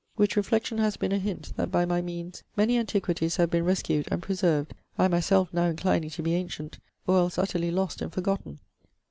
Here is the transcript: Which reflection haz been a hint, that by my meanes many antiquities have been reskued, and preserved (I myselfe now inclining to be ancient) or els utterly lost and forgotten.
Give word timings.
Which 0.15 0.35
reflection 0.35 0.79
haz 0.79 0.97
been 0.97 1.11
a 1.11 1.19
hint, 1.19 1.53
that 1.57 1.69
by 1.69 1.85
my 1.85 2.01
meanes 2.01 2.41
many 2.57 2.75
antiquities 2.79 3.35
have 3.35 3.51
been 3.51 3.63
reskued, 3.63 4.07
and 4.09 4.19
preserved 4.19 4.73
(I 4.97 5.07
myselfe 5.07 5.53
now 5.53 5.65
inclining 5.65 6.09
to 6.09 6.23
be 6.23 6.33
ancient) 6.33 6.79
or 7.05 7.17
els 7.19 7.37
utterly 7.37 7.69
lost 7.69 8.01
and 8.01 8.11
forgotten. 8.11 8.57